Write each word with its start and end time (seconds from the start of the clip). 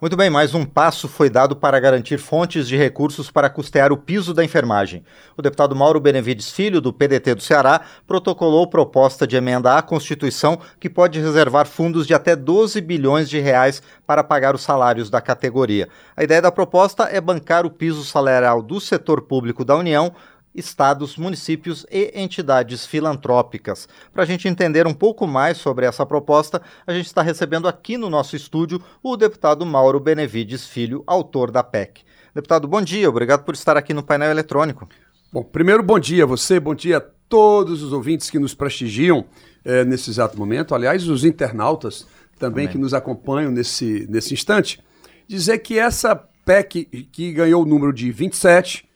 Muito 0.00 0.16
bem, 0.16 0.30
mais 0.30 0.54
um 0.54 0.64
passo 0.64 1.08
foi 1.08 1.28
dado 1.28 1.56
para 1.56 1.80
garantir 1.80 2.18
fontes 2.18 2.68
de 2.68 2.76
recursos 2.76 3.32
para 3.32 3.50
custear 3.50 3.90
o 3.90 3.96
piso 3.96 4.32
da 4.32 4.44
enfermagem. 4.44 5.02
O 5.36 5.42
deputado 5.42 5.74
Mauro 5.74 5.98
Benevides 5.98 6.52
Filho, 6.52 6.80
do 6.80 6.92
PDT 6.92 7.34
do 7.34 7.42
Ceará, 7.42 7.80
protocolou 8.06 8.68
proposta 8.68 9.26
de 9.26 9.34
emenda 9.34 9.76
à 9.76 9.82
Constituição 9.82 10.60
que 10.78 10.88
pode 10.88 11.18
reservar 11.18 11.66
fundos 11.66 12.06
de 12.06 12.14
até 12.14 12.36
12 12.36 12.80
bilhões 12.80 13.28
de 13.28 13.40
reais 13.40 13.82
para 14.06 14.22
pagar 14.22 14.54
os 14.54 14.62
salários 14.62 15.10
da 15.10 15.20
categoria. 15.20 15.88
A 16.16 16.22
ideia 16.22 16.40
da 16.40 16.52
proposta 16.52 17.08
é 17.10 17.20
bancar 17.20 17.66
o 17.66 17.70
piso 17.70 18.04
salarial 18.04 18.62
do 18.62 18.80
setor 18.80 19.22
público 19.22 19.64
da 19.64 19.74
União 19.74 20.14
estados, 20.58 21.16
municípios 21.16 21.86
e 21.90 22.12
entidades 22.14 22.84
filantrópicas. 22.84 23.88
Para 24.12 24.24
a 24.24 24.26
gente 24.26 24.48
entender 24.48 24.86
um 24.86 24.92
pouco 24.92 25.26
mais 25.26 25.56
sobre 25.58 25.86
essa 25.86 26.04
proposta, 26.04 26.60
a 26.86 26.92
gente 26.92 27.06
está 27.06 27.22
recebendo 27.22 27.68
aqui 27.68 27.96
no 27.96 28.10
nosso 28.10 28.34
estúdio 28.36 28.82
o 29.02 29.16
deputado 29.16 29.64
Mauro 29.64 30.00
Benevides 30.00 30.66
Filho, 30.66 31.02
autor 31.06 31.50
da 31.50 31.62
PEC. 31.62 32.02
Deputado, 32.34 32.68
bom 32.68 32.82
dia, 32.82 33.08
obrigado 33.08 33.44
por 33.44 33.54
estar 33.54 33.76
aqui 33.76 33.94
no 33.94 34.02
painel 34.02 34.30
eletrônico. 34.30 34.88
Bom, 35.32 35.42
primeiro, 35.42 35.82
bom 35.82 35.98
dia 35.98 36.24
a 36.24 36.26
você, 36.26 36.58
bom 36.58 36.74
dia 36.74 36.98
a 36.98 37.02
todos 37.28 37.82
os 37.82 37.92
ouvintes 37.92 38.30
que 38.30 38.38
nos 38.38 38.54
prestigiam 38.54 39.24
é, 39.64 39.84
nesse 39.84 40.10
exato 40.10 40.38
momento, 40.38 40.74
aliás, 40.74 41.06
os 41.08 41.24
internautas 41.24 42.06
também 42.38 42.64
Amém. 42.64 42.72
que 42.72 42.78
nos 42.78 42.94
acompanham 42.94 43.50
nesse, 43.50 44.06
nesse 44.08 44.32
instante. 44.32 44.80
Dizer 45.26 45.58
que 45.58 45.78
essa 45.78 46.16
PEC 46.16 46.84
que 47.12 47.32
ganhou 47.32 47.62
o 47.62 47.66
número 47.66 47.92
de 47.92 48.10
27 48.10 48.87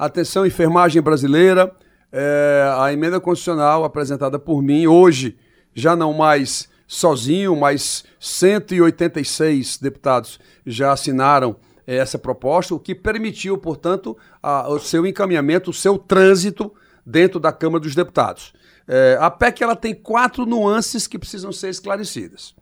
Atenção, 0.00 0.46
enfermagem 0.46 1.02
brasileira, 1.02 1.70
é, 2.10 2.74
a 2.78 2.90
emenda 2.90 3.20
constitucional 3.20 3.84
apresentada 3.84 4.38
por 4.38 4.62
mim 4.62 4.86
hoje, 4.86 5.36
já 5.74 5.94
não 5.94 6.14
mais 6.14 6.70
sozinho, 6.86 7.54
mas 7.54 8.02
186 8.18 9.76
deputados 9.76 10.40
já 10.64 10.90
assinaram 10.90 11.56
é, 11.86 11.96
essa 11.96 12.18
proposta, 12.18 12.74
o 12.74 12.80
que 12.80 12.94
permitiu, 12.94 13.58
portanto, 13.58 14.16
a, 14.42 14.70
o 14.70 14.78
seu 14.78 15.04
encaminhamento, 15.04 15.68
o 15.68 15.74
seu 15.74 15.98
trânsito 15.98 16.72
dentro 17.04 17.38
da 17.38 17.52
Câmara 17.52 17.84
dos 17.84 17.94
Deputados. 17.94 18.54
É, 18.88 19.18
a 19.20 19.30
PEC 19.30 19.62
ela 19.62 19.76
tem 19.76 19.94
quatro 19.94 20.46
nuances 20.46 21.06
que 21.06 21.18
precisam 21.18 21.52
ser 21.52 21.68
esclarecidas. 21.68 22.54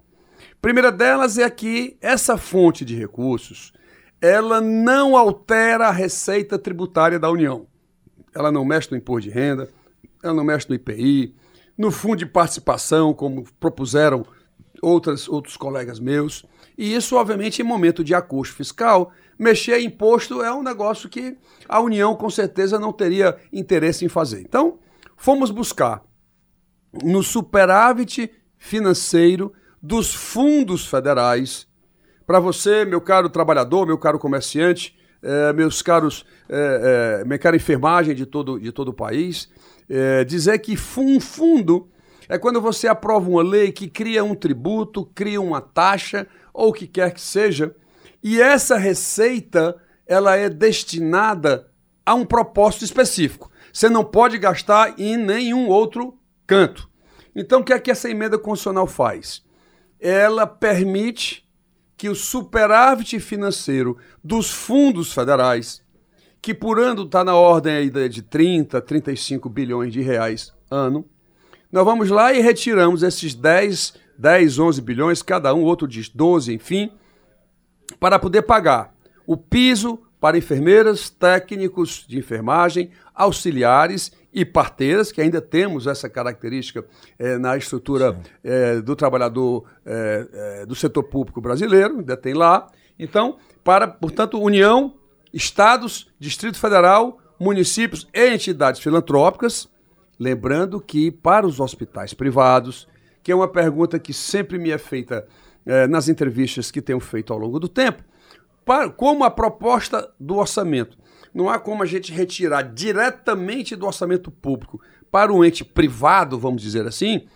primeira 0.61 0.91
delas 0.91 1.39
é 1.39 1.49
que 1.49 1.97
essa 2.01 2.37
fonte 2.37 2.85
de 2.85 2.97
recursos 2.97 3.73
ela 4.21 4.61
não 4.61 5.17
altera 5.17 5.89
a 5.89 5.93
receita 5.93 6.59
tributária 6.59 7.19
da 7.19 7.31
União. 7.31 7.67
Ela 8.35 8.51
não 8.51 8.65
mexe 8.65 8.91
no 8.91 8.97
imposto 8.97 9.29
de 9.29 9.35
renda, 9.35 9.69
ela 10.23 10.35
não 10.35 10.45
mexe 10.45 10.69
no 10.69 10.75
IPI, 10.75 11.35
no 11.77 11.91
fundo 11.91 12.17
de 12.17 12.27
participação, 12.27 13.15
como 13.15 13.45
propuseram 13.61 14.27
outras, 14.83 15.29
outros 15.29 15.57
colegas 15.57 16.01
meus. 16.01 16.45
E 16.77 16.95
isso, 16.95 17.17
obviamente, 17.17 17.61
em 17.61 17.65
momento 17.65 18.03
de 18.03 18.15
acordo 18.15 18.53
fiscal, 18.53 19.13
mexer 19.39 19.79
em 19.81 19.87
imposto 19.87 20.43
é 20.43 20.53
um 20.53 20.63
negócio 20.63 21.09
que 21.09 21.37
a 21.69 21.81
União, 21.81 22.15
com 22.17 22.29
certeza, 22.29 22.79
não 22.79 22.93
teria 22.93 23.37
interesse 23.53 24.05
em 24.05 24.09
fazer. 24.09 24.41
Então, 24.41 24.79
fomos 25.17 25.51
buscar 25.51 26.03
no 27.05 27.23
superávit 27.23 28.31
financeiro 28.57 29.53
dos 29.81 30.13
fundos 30.13 30.87
federais 30.87 31.68
para 32.29 32.41
você, 32.41 32.85
meu 32.85 33.01
caro 33.01 33.31
trabalhador, 33.31 33.87
meu 33.87 33.97
caro 33.97 34.19
comerciante, 34.19 34.95
é, 35.23 35.51
meus 35.55 35.81
caros, 35.81 36.27
é, 36.47 37.21
é, 37.23 37.25
minha 37.25 37.39
cara 37.39 37.57
enfermagem 37.57 38.15
de 38.15 38.27
todo, 38.27 38.61
de 38.61 38.71
todo 38.71 38.89
o 38.89 38.93
país, 38.93 39.49
dizer 40.27 40.59
que 40.59 40.77
um 40.99 41.19
fundo 41.19 41.89
é 42.29 42.37
quando 42.37 42.61
você 42.61 42.87
aprova 42.87 43.31
uma 43.31 43.43
lei 43.43 43.73
que 43.73 43.89
cria 43.89 44.23
um 44.23 44.35
tributo, 44.35 45.07
cria 45.15 45.41
uma 45.41 45.63
taxa, 45.63 46.27
ou 46.53 46.69
o 46.69 46.73
que 46.75 46.87
quer 46.87 47.15
que 47.15 47.21
seja, 47.23 47.75
e 48.23 48.39
essa 48.39 48.77
receita 48.77 49.75
ela 50.07 50.37
é 50.37 50.51
destinada 50.51 51.71
a 52.05 52.13
um 52.13 52.27
propósito 52.27 52.85
específico. 52.85 53.51
Você 53.73 53.89
não 53.89 54.05
pode 54.05 54.37
gastar 54.37 55.01
em 55.01 55.17
nenhum 55.17 55.69
outro 55.69 56.19
canto. 56.47 56.91
Então, 57.35 57.61
o 57.61 57.65
que 57.65 57.73
é 57.73 57.81
que 57.81 57.91
essa 57.91 58.11
emenda 58.11 58.39
constitucional 58.39 58.87
faz? 58.87 59.43
Ela 59.99 60.47
permite 60.47 61.48
que 61.99 62.09
o 62.09 62.15
superávit 62.15 63.19
financeiro 63.19 63.99
dos 64.23 64.51
fundos 64.51 65.13
federais, 65.13 65.83
que 66.41 66.55
por 66.55 66.79
ano 66.79 67.03
está 67.03 67.25
na 67.25 67.35
ordem 67.35 67.91
de 68.09 68.23
30, 68.23 68.81
35 68.81 69.49
bilhões 69.49 69.93
de 69.93 70.01
reais 70.01 70.55
ano, 70.71 71.05
nós 71.73 71.85
vamos 71.85 72.09
lá 72.09 72.33
e 72.33 72.41
retiramos 72.41 73.03
esses 73.03 73.35
10, 73.35 73.95
10, 74.17 74.59
11 74.61 74.81
bilhões, 74.81 75.23
cada 75.23 75.53
um, 75.53 75.65
outro 75.65 75.89
diz 75.89 76.09
12, 76.09 76.55
enfim, 76.55 76.93
para 77.99 78.17
poder 78.17 78.43
pagar 78.43 78.95
o 79.27 79.37
piso 79.37 80.01
para 80.21 80.39
enfermeiras, 80.39 81.11
técnicos 81.11 82.05
de 82.07 82.17
enfermagem, 82.17 82.91
auxiliares 83.13 84.13
e 84.33 84.45
parteiras, 84.45 85.11
que 85.11 85.21
ainda 85.21 85.41
temos 85.41 85.87
essa 85.87 86.09
característica 86.09 86.85
é, 87.19 87.39
na 87.39 87.57
estrutura 87.57 88.21
é, 88.45 88.81
do 88.81 88.95
trabalhador 88.95 89.65
é, 89.85 90.67
do 90.67 90.75
setor 90.75 91.05
público 91.05 91.41
brasileiro, 91.41 91.99
ainda 91.99 92.17
tem 92.17 92.35
lá. 92.35 92.67
Então, 92.99 93.37
para, 93.65 93.89
portanto, 93.89 94.41
União, 94.41 94.95
Estados, 95.33 96.11
Distrito 96.19 96.59
Federal, 96.59 97.19
municípios 97.39 98.07
e 98.13 98.29
entidades 98.29 98.81
filantrópicas, 98.81 99.69
lembrando 100.19 100.81
que 100.81 101.11
para 101.11 101.47
os 101.47 101.61
hospitais 101.61 102.13
privados, 102.13 102.89
que 103.23 103.33
é 103.33 103.35
uma 103.35 103.49
pergunta 103.49 103.99
que 103.99 104.13
sempre 104.13 104.59
me 104.59 104.71
é 104.71 104.79
feita 104.79 105.27
nas 105.91 106.09
entrevistas 106.09 106.71
que 106.71 106.81
tenho 106.81 106.99
feito 106.99 107.31
ao 107.31 107.39
longo 107.39 107.61
do 107.61 107.69
tempo, 107.69 108.03
para, 108.65 108.89
como 108.89 109.23
a 109.23 109.31
proposta 109.31 110.11
do 110.19 110.37
orçamento 110.37 110.97
não 111.39 111.49
há 111.49 111.57
como 111.57 111.85
a 111.85 111.87
gente 111.87 112.13
retirar 112.13 112.63
diretamente 112.63 113.77
do 113.77 113.87
orçamento 113.87 114.29
público 114.29 114.81
para 115.09 115.33
um 115.33 115.45
ente 115.45 115.65
privado, 115.65 116.37
vamos 116.37 116.61
dizer 116.61 116.85
assim, 116.85 117.29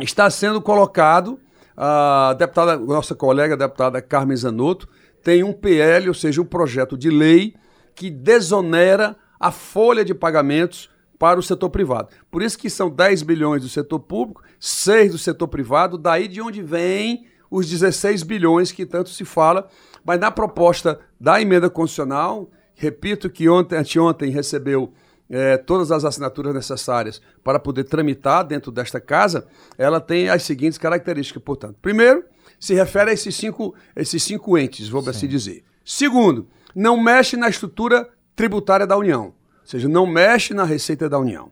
está 0.00 0.30
sendo 0.30 0.62
colocado, 0.62 1.38
a 1.76 2.34
deputada, 2.38 2.78
nossa 2.78 3.14
colega 3.14 3.52
a 3.52 3.58
deputada 3.58 4.00
Carmen 4.00 4.34
Zanotto, 4.34 4.88
tem 5.22 5.44
um 5.44 5.52
PL, 5.52 6.08
ou 6.08 6.14
seja, 6.14 6.40
um 6.40 6.46
projeto 6.46 6.96
de 6.96 7.10
lei 7.10 7.54
que 7.94 8.08
desonera 8.08 9.14
a 9.38 9.52
folha 9.52 10.06
de 10.06 10.14
pagamentos 10.14 10.88
para 11.18 11.38
o 11.38 11.42
setor 11.42 11.68
privado. 11.68 12.08
Por 12.30 12.42
isso 12.42 12.58
que 12.58 12.70
são 12.70 12.88
10 12.88 13.24
bilhões 13.24 13.60
do 13.60 13.68
setor 13.68 14.00
público, 14.00 14.42
6 14.58 15.12
do 15.12 15.18
setor 15.18 15.48
privado, 15.48 15.98
daí 15.98 16.26
de 16.26 16.40
onde 16.40 16.62
vem 16.62 17.26
os 17.50 17.68
16 17.68 18.22
bilhões 18.22 18.72
que 18.72 18.86
tanto 18.86 19.10
se 19.10 19.26
fala, 19.26 19.68
mas 20.02 20.18
na 20.18 20.30
proposta 20.30 20.98
da 21.20 21.42
emenda 21.42 21.68
constitucional, 21.68 22.50
Repito 22.74 23.30
que 23.30 23.48
ontem, 23.48 23.76
anteontem, 23.76 24.30
recebeu 24.30 24.92
é, 25.30 25.56
todas 25.56 25.90
as 25.90 26.04
assinaturas 26.04 26.54
necessárias 26.54 27.22
para 27.42 27.58
poder 27.58 27.84
tramitar 27.84 28.44
dentro 28.44 28.70
desta 28.70 29.00
casa. 29.00 29.46
Ela 29.78 30.00
tem 30.00 30.28
as 30.28 30.42
seguintes 30.42 30.78
características, 30.78 31.42
portanto. 31.42 31.76
Primeiro, 31.80 32.24
se 32.60 32.74
refere 32.74 33.10
a 33.10 33.14
esses 33.14 33.34
cinco, 33.34 33.74
esses 33.96 34.22
cinco 34.22 34.58
entes, 34.58 34.88
vou 34.88 35.02
assim 35.08 35.26
dizer. 35.26 35.64
Segundo, 35.84 36.46
não 36.74 37.02
mexe 37.02 37.36
na 37.36 37.48
estrutura 37.48 38.08
tributária 38.36 38.86
da 38.86 38.96
União, 38.96 39.26
ou 39.26 39.34
seja, 39.64 39.88
não 39.88 40.06
mexe 40.06 40.54
na 40.54 40.64
receita 40.64 41.08
da 41.08 41.18
União. 41.18 41.50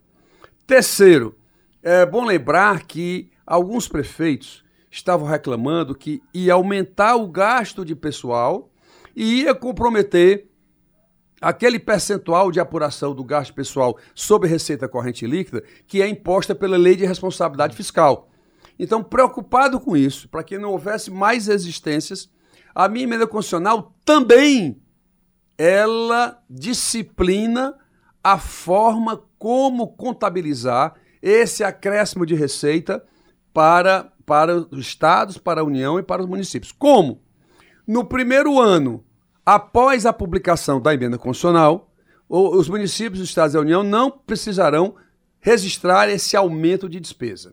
Terceiro, 0.66 1.34
é 1.82 2.04
bom 2.04 2.24
lembrar 2.24 2.84
que 2.84 3.30
alguns 3.46 3.88
prefeitos 3.88 4.62
estavam 4.90 5.26
reclamando 5.26 5.94
que 5.94 6.22
ia 6.34 6.54
aumentar 6.54 7.16
o 7.16 7.26
gasto 7.26 7.84
de 7.84 7.94
pessoal 7.94 8.70
e 9.16 9.42
ia 9.42 9.54
comprometer 9.54 10.49
aquele 11.40 11.78
percentual 11.78 12.50
de 12.50 12.60
apuração 12.60 13.14
do 13.14 13.24
gasto 13.24 13.54
pessoal 13.54 13.96
sobre 14.14 14.48
receita 14.48 14.88
corrente 14.88 15.26
líquida 15.26 15.62
que 15.86 16.02
é 16.02 16.08
imposta 16.08 16.54
pela 16.54 16.76
Lei 16.76 16.96
de 16.96 17.06
Responsabilidade 17.06 17.74
Fiscal. 17.74 18.28
Então, 18.78 19.02
preocupado 19.02 19.78
com 19.80 19.96
isso, 19.96 20.28
para 20.28 20.42
que 20.42 20.58
não 20.58 20.72
houvesse 20.72 21.10
mais 21.10 21.46
resistências, 21.46 22.30
a 22.74 22.88
minha 22.88 23.04
emenda 23.04 23.26
constitucional 23.26 23.94
também 24.04 24.80
ela 25.58 26.42
disciplina 26.48 27.74
a 28.24 28.38
forma 28.38 29.22
como 29.38 29.88
contabilizar 29.88 30.94
esse 31.20 31.62
acréscimo 31.62 32.24
de 32.24 32.34
receita 32.34 33.04
para, 33.52 34.10
para 34.24 34.56
os 34.56 34.78
estados, 34.78 35.36
para 35.36 35.60
a 35.60 35.64
União 35.64 35.98
e 35.98 36.02
para 36.02 36.22
os 36.22 36.28
municípios. 36.28 36.72
Como? 36.72 37.22
No 37.86 38.04
primeiro 38.04 38.58
ano, 38.58 39.04
Após 39.52 40.06
a 40.06 40.12
publicação 40.12 40.80
da 40.80 40.94
emenda 40.94 41.18
constitucional, 41.18 41.92
os 42.28 42.68
municípios 42.68 43.18
dos 43.18 43.28
Estados 43.28 43.54
da 43.54 43.60
União 43.60 43.82
não 43.82 44.08
precisarão 44.08 44.94
registrar 45.40 46.08
esse 46.08 46.36
aumento 46.36 46.88
de 46.88 47.00
despesa. 47.00 47.52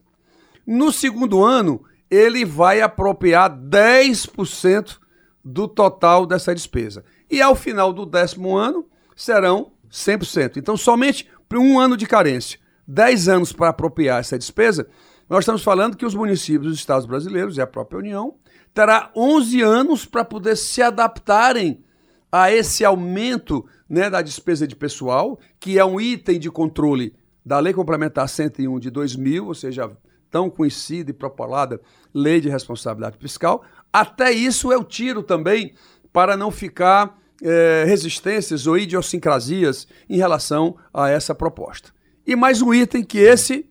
No 0.63 0.91
segundo 0.91 1.43
ano, 1.43 1.83
ele 2.07 2.45
vai 2.45 2.81
apropriar 2.81 3.49
10% 3.49 4.99
do 5.43 5.67
total 5.67 6.27
dessa 6.27 6.53
despesa. 6.53 7.03
E 7.31 7.41
ao 7.41 7.55
final 7.55 7.91
do 7.91 8.05
décimo 8.05 8.55
ano, 8.55 8.85
serão 9.15 9.71
100%. 9.89 10.57
Então, 10.57 10.77
somente 10.77 11.27
por 11.49 11.57
um 11.57 11.79
ano 11.79 11.97
de 11.97 12.05
carência, 12.05 12.59
10 12.87 13.27
anos 13.27 13.51
para 13.51 13.69
apropriar 13.69 14.19
essa 14.19 14.37
despesa, 14.37 14.87
nós 15.27 15.39
estamos 15.39 15.63
falando 15.63 15.97
que 15.97 16.05
os 16.05 16.13
municípios 16.13 16.67
dos 16.73 16.77
estados 16.77 17.07
brasileiros 17.07 17.57
e 17.57 17.61
a 17.61 17.65
própria 17.65 17.97
União 17.97 18.35
terá 18.71 19.09
11 19.15 19.61
anos 19.63 20.05
para 20.05 20.23
poder 20.23 20.55
se 20.55 20.79
adaptarem 20.79 21.83
a 22.31 22.51
esse 22.51 22.83
aumento 22.83 23.65
né, 23.89 24.09
da 24.09 24.21
despesa 24.21 24.67
de 24.67 24.75
pessoal, 24.75 25.39
que 25.59 25.79
é 25.79 25.85
um 25.85 25.99
item 25.99 26.39
de 26.39 26.51
controle 26.51 27.15
da 27.45 27.59
Lei 27.59 27.73
Complementar 27.73 28.27
101 28.27 28.79
de 28.79 28.89
2000, 28.89 29.47
ou 29.47 29.53
seja, 29.53 29.89
tão 30.29 30.49
conhecida 30.49 31.11
e 31.11 31.13
propalada 31.13 31.79
Lei 32.13 32.41
de 32.41 32.49
Responsabilidade 32.49 33.17
Fiscal. 33.17 33.63
Até 33.91 34.31
isso 34.31 34.71
eu 34.71 34.83
tiro 34.83 35.23
também 35.23 35.73
para 36.11 36.35
não 36.35 36.51
ficar 36.51 37.17
é, 37.41 37.85
resistências 37.85 38.67
ou 38.67 38.77
idiosincrasias 38.77 39.87
em 40.09 40.17
relação 40.17 40.75
a 40.93 41.09
essa 41.09 41.33
proposta. 41.33 41.91
E 42.25 42.35
mais 42.35 42.61
um 42.61 42.73
item 42.73 43.03
que 43.03 43.19
esse, 43.19 43.69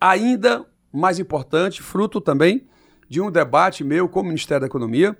ainda 0.00 0.64
mais 0.92 1.18
importante, 1.18 1.82
fruto 1.82 2.20
também 2.20 2.66
de 3.08 3.20
um 3.20 3.30
debate 3.30 3.84
meu 3.84 4.08
com 4.08 4.20
o 4.20 4.24
Ministério 4.24 4.60
da 4.60 4.66
Economia, 4.66 5.16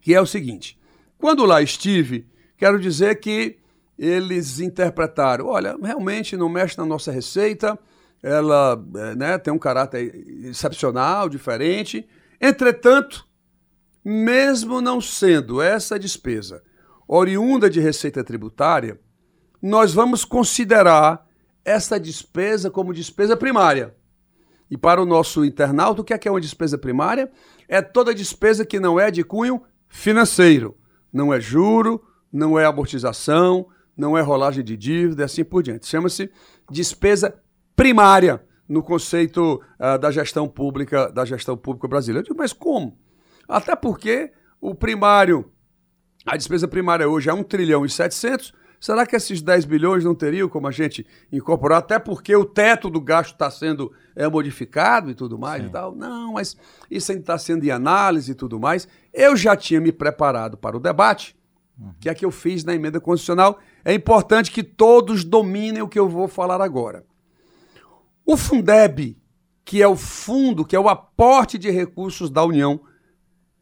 que 0.00 0.14
é 0.14 0.20
o 0.20 0.26
seguinte: 0.26 0.78
quando 1.22 1.44
lá 1.44 1.62
estive, 1.62 2.26
quero 2.56 2.80
dizer 2.80 3.20
que 3.20 3.56
eles 3.96 4.58
interpretaram: 4.58 5.46
olha, 5.46 5.76
realmente 5.80 6.36
não 6.36 6.48
mexe 6.48 6.76
na 6.76 6.84
nossa 6.84 7.12
receita, 7.12 7.78
ela 8.20 8.84
é, 8.96 9.14
né, 9.14 9.38
tem 9.38 9.54
um 9.54 9.58
caráter 9.58 10.12
excepcional, 10.44 11.28
diferente. 11.28 12.04
Entretanto, 12.40 13.24
mesmo 14.04 14.80
não 14.80 15.00
sendo 15.00 15.62
essa 15.62 15.96
despesa 15.96 16.60
oriunda 17.06 17.70
de 17.70 17.78
receita 17.78 18.24
tributária, 18.24 18.98
nós 19.62 19.94
vamos 19.94 20.24
considerar 20.24 21.24
essa 21.64 22.00
despesa 22.00 22.68
como 22.68 22.92
despesa 22.92 23.36
primária. 23.36 23.94
E 24.68 24.76
para 24.76 25.00
o 25.00 25.06
nosso 25.06 25.44
internauta, 25.44 26.00
o 26.00 26.04
que 26.04 26.14
é, 26.14 26.18
que 26.18 26.26
é 26.26 26.30
uma 26.32 26.40
despesa 26.40 26.76
primária? 26.76 27.30
É 27.68 27.80
toda 27.80 28.12
despesa 28.12 28.66
que 28.66 28.80
não 28.80 28.98
é 28.98 29.08
de 29.08 29.22
cunho 29.22 29.62
financeiro. 29.88 30.76
Não 31.12 31.32
é 31.32 31.40
juro, 31.40 32.02
não 32.32 32.58
é 32.58 32.64
amortização, 32.64 33.66
não 33.96 34.16
é 34.16 34.22
rolagem 34.22 34.64
de 34.64 34.76
dívida, 34.76 35.24
assim 35.24 35.44
por 35.44 35.62
diante. 35.62 35.86
Chama-se 35.86 36.30
despesa 36.70 37.34
primária 37.76 38.42
no 38.68 38.82
conceito 38.82 39.60
uh, 39.78 39.98
da 39.98 40.10
gestão 40.10 40.48
pública, 40.48 41.10
da 41.12 41.24
gestão 41.24 41.56
pública 41.56 41.88
brasileira. 41.88 42.20
Eu 42.20 42.24
digo, 42.24 42.38
mas 42.38 42.52
como? 42.52 42.98
Até 43.46 43.76
porque 43.76 44.32
o 44.60 44.74
primário, 44.74 45.50
a 46.24 46.36
despesa 46.36 46.66
primária 46.66 47.08
hoje 47.08 47.28
é 47.28 47.34
1 47.34 47.42
trilhão 47.42 47.84
e 47.84 47.90
700, 47.90 48.54
será 48.82 49.06
que 49.06 49.14
esses 49.14 49.40
10 49.40 49.64
bilhões 49.64 50.04
não 50.04 50.12
teriam 50.12 50.48
como 50.48 50.66
a 50.66 50.72
gente 50.72 51.06
incorporar? 51.30 51.78
Até 51.78 52.00
porque 52.00 52.34
o 52.34 52.44
teto 52.44 52.90
do 52.90 53.00
gasto 53.00 53.32
está 53.32 53.48
sendo 53.48 53.92
é, 54.16 54.26
modificado 54.26 55.08
e 55.08 55.14
tudo 55.14 55.38
mais 55.38 55.62
Sim. 55.62 55.68
e 55.68 55.70
tal. 55.70 55.94
Não, 55.94 56.32
mas 56.32 56.56
isso 56.90 57.12
ainda 57.12 57.22
está 57.22 57.38
sendo 57.38 57.64
em 57.64 57.70
análise 57.70 58.32
e 58.32 58.34
tudo 58.34 58.58
mais. 58.58 58.88
Eu 59.14 59.36
já 59.36 59.56
tinha 59.56 59.80
me 59.80 59.92
preparado 59.92 60.56
para 60.56 60.76
o 60.76 60.80
debate, 60.80 61.36
uhum. 61.78 61.94
que 62.00 62.08
é 62.08 62.14
que 62.14 62.24
eu 62.24 62.32
fiz 62.32 62.64
na 62.64 62.74
emenda 62.74 63.00
constitucional. 63.00 63.60
É 63.84 63.94
importante 63.94 64.50
que 64.50 64.64
todos 64.64 65.22
dominem 65.22 65.80
o 65.80 65.88
que 65.88 65.98
eu 65.98 66.08
vou 66.08 66.26
falar 66.26 66.60
agora. 66.60 67.04
O 68.26 68.36
Fundeb, 68.36 69.16
que 69.64 69.80
é 69.80 69.86
o 69.86 69.96
fundo, 69.96 70.64
que 70.64 70.74
é 70.74 70.80
o 70.80 70.88
aporte 70.88 71.56
de 71.56 71.70
recursos 71.70 72.30
da 72.30 72.44
União 72.44 72.80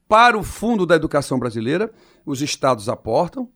para 0.09 0.37
o 0.37 0.43
Fundo 0.43 0.87
da 0.87 0.97
Educação 0.97 1.39
Brasileira, 1.39 1.93
os 2.25 2.41
estados 2.41 2.89
aportam, 2.89 3.51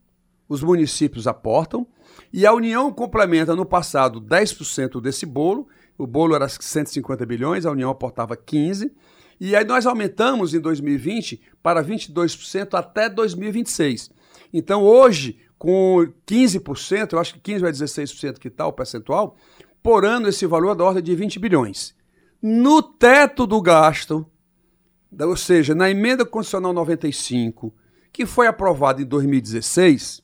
os 0.54 0.62
municípios 0.62 1.26
aportam, 1.26 1.86
e 2.32 2.46
a 2.46 2.52
União 2.52 2.92
complementa 2.92 3.54
no 3.54 3.66
passado 3.66 4.20
10% 4.20 5.00
desse 5.00 5.26
bolo, 5.26 5.68
o 5.96 6.06
bolo 6.06 6.34
era 6.34 6.48
150 6.48 7.24
bilhões, 7.26 7.66
a 7.66 7.70
União 7.70 7.90
aportava 7.90 8.36
15, 8.36 8.92
e 9.40 9.54
aí 9.54 9.64
nós 9.64 9.86
aumentamos 9.86 10.54
em 10.54 10.60
2020 10.60 11.40
para 11.62 11.84
22% 11.84 12.74
até 12.74 13.08
2026. 13.08 14.10
Então 14.52 14.82
hoje, 14.82 15.38
com 15.58 16.06
15%, 16.26 17.12
eu 17.12 17.18
acho 17.18 17.34
que 17.34 17.40
15 17.40 17.64
ou 17.64 17.70
16% 17.70 18.38
que 18.38 18.48
está 18.48 18.66
o 18.66 18.72
percentual, 18.72 19.36
por 19.82 20.04
ano 20.04 20.28
esse 20.28 20.46
valor 20.46 20.72
é 20.72 20.74
da 20.76 20.84
ordem 20.84 21.02
de 21.02 21.14
20 21.14 21.38
bilhões. 21.38 21.94
No 22.40 22.82
teto 22.82 23.46
do 23.46 23.60
gasto, 23.60 24.26
ou 25.20 25.36
seja, 25.36 25.74
na 25.74 25.90
emenda 25.90 26.24
constitucional 26.24 26.72
95, 26.72 27.74
que 28.12 28.26
foi 28.26 28.46
aprovada 28.46 29.02
em 29.02 29.04
2016, 29.04 30.23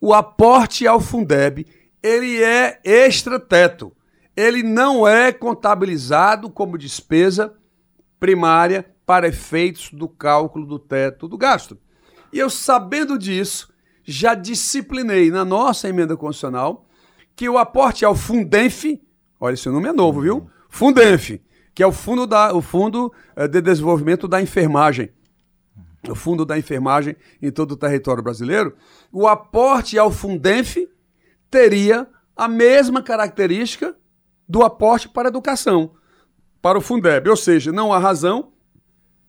o 0.00 0.12
aporte 0.12 0.86
ao 0.86 1.00
Fundeb, 1.00 1.66
ele 2.02 2.42
é 2.42 2.80
extra-teto. 2.84 3.92
Ele 4.36 4.62
não 4.62 5.08
é 5.08 5.32
contabilizado 5.32 6.50
como 6.50 6.76
despesa 6.76 7.54
primária 8.20 8.84
para 9.06 9.28
efeitos 9.28 9.90
do 9.92 10.08
cálculo 10.08 10.66
do 10.66 10.78
teto 10.78 11.26
do 11.26 11.38
gasto. 11.38 11.78
E 12.32 12.38
eu, 12.38 12.50
sabendo 12.50 13.18
disso, 13.18 13.72
já 14.04 14.34
disciplinei 14.34 15.30
na 15.30 15.44
nossa 15.44 15.88
emenda 15.88 16.16
constitucional 16.16 16.86
que 17.34 17.48
o 17.48 17.58
aporte 17.58 18.04
ao 18.04 18.14
Fundenf, 18.14 18.84
olha, 19.40 19.54
esse 19.54 19.68
nome 19.68 19.88
é 19.88 19.92
novo, 19.92 20.20
viu? 20.20 20.50
Fundenf, 20.68 21.38
que 21.74 21.82
é 21.82 21.86
o 21.86 21.92
Fundo, 21.92 22.26
da, 22.26 22.54
o 22.54 22.62
fundo 22.62 23.12
eh, 23.34 23.46
de 23.46 23.60
Desenvolvimento 23.60 24.26
da 24.26 24.40
Enfermagem, 24.40 25.10
o 26.08 26.14
Fundo 26.14 26.44
da 26.44 26.58
Enfermagem 26.58 27.16
em 27.40 27.50
todo 27.50 27.72
o 27.72 27.76
território 27.76 28.22
brasileiro, 28.22 28.76
o 29.12 29.26
aporte 29.26 29.98
ao 29.98 30.10
Fundenf 30.10 30.76
teria 31.50 32.06
a 32.36 32.48
mesma 32.48 33.02
característica 33.02 33.96
do 34.48 34.62
aporte 34.62 35.08
para 35.08 35.28
a 35.28 35.30
educação, 35.30 35.92
para 36.60 36.78
o 36.78 36.80
Fundeb, 36.80 37.28
ou 37.28 37.36
seja, 37.36 37.72
não 37.72 37.92
há 37.92 37.98
razão 37.98 38.52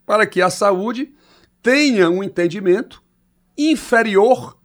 para 0.06 0.26
que 0.26 0.42
a 0.42 0.50
saúde 0.50 1.14
tenha 1.62 2.10
um 2.10 2.24
entendimento 2.24 3.04
inferior 3.58 4.58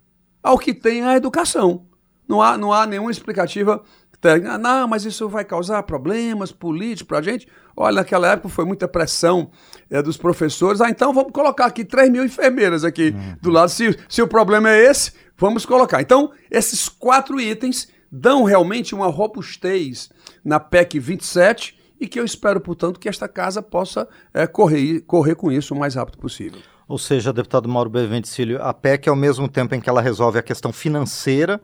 ao 0.42 0.58
que 0.58 0.74
tem 0.74 1.02
a 1.02 1.16
educação. 1.16 1.86
Não 2.28 2.40
há, 2.40 2.56
não 2.56 2.72
há 2.72 2.86
nenhuma 2.86 3.10
explicativa. 3.10 3.82
Não, 4.60 4.86
mas 4.86 5.04
isso 5.04 5.28
vai 5.28 5.44
causar 5.44 5.82
problemas 5.82 6.52
políticos 6.52 7.08
para 7.08 7.18
a 7.18 7.22
gente. 7.22 7.48
Olha, 7.76 7.96
naquela 7.96 8.32
época 8.32 8.48
foi 8.48 8.64
muita 8.64 8.86
pressão 8.86 9.50
é, 9.90 10.00
dos 10.00 10.16
professores. 10.16 10.80
Ah, 10.80 10.88
então 10.88 11.12
vamos 11.12 11.32
colocar 11.32 11.66
aqui 11.66 11.84
3 11.84 12.10
mil 12.10 12.24
enfermeiras 12.24 12.84
aqui 12.84 13.14
uhum. 13.14 13.36
do 13.40 13.50
lado. 13.50 13.68
Se, 13.70 13.98
se 14.08 14.22
o 14.22 14.28
problema 14.28 14.70
é 14.70 14.84
esse, 14.84 15.12
vamos 15.36 15.66
colocar. 15.66 16.00
Então, 16.00 16.30
esses 16.50 16.88
quatro 16.88 17.40
itens 17.40 17.88
dão 18.10 18.44
realmente 18.44 18.94
uma 18.94 19.06
robustez 19.08 20.10
na 20.44 20.60
PEC 20.60 21.00
27 21.00 21.78
e 22.00 22.06
que 22.06 22.20
eu 22.20 22.24
espero, 22.24 22.60
portanto, 22.60 23.00
que 23.00 23.08
esta 23.08 23.26
casa 23.26 23.62
possa 23.62 24.08
é, 24.34 24.46
correr, 24.46 25.00
correr 25.00 25.34
com 25.34 25.50
isso 25.50 25.74
o 25.74 25.78
mais 25.78 25.94
rápido 25.94 26.18
possível. 26.18 26.60
Ou 26.86 26.98
seja, 26.98 27.32
deputado 27.32 27.68
Mauro 27.68 27.88
Beventicílio, 27.88 28.62
a 28.62 28.74
PEC, 28.74 29.08
ao 29.08 29.16
mesmo 29.16 29.48
tempo 29.48 29.74
em 29.74 29.80
que 29.80 29.88
ela 29.88 30.02
resolve 30.02 30.38
a 30.38 30.42
questão 30.42 30.72
financeira 30.72 31.60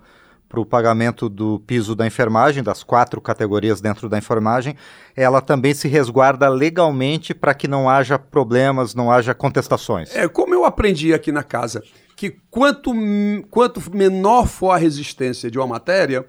para 0.49 0.61
o 0.61 0.64
pagamento 0.64 1.28
do 1.28 1.61
piso 1.67 1.95
da 1.95 2.07
enfermagem, 2.07 2.62
das 2.62 2.83
quatro 2.83 3.21
categorias 3.21 3.81
dentro 3.81 4.09
da 4.09 4.17
enfermagem, 4.17 4.75
ela 5.14 5.40
também 5.40 5.75
se 5.75 5.88
resguarda 5.88 6.49
legalmente 6.49 7.35
para 7.35 7.52
que 7.52 7.69
não 7.69 7.88
haja 7.88 8.19
problemas, 8.19 8.95
não 8.95 9.11
haja 9.12 9.35
contestações. 9.35 10.14
É, 10.17 10.26
como 10.26 10.55
eu 10.55 10.64
aprendi 10.64 11.12
aqui 11.12 11.31
na 11.31 11.43
casa, 11.43 11.83
que 12.17 12.37
quanto, 12.50 12.93
quanto 13.50 13.81
menor 13.95 14.47
for 14.47 14.71
a 14.71 14.78
resistência 14.78 15.50
de 15.50 15.59
uma 15.59 15.67
matéria, 15.67 16.25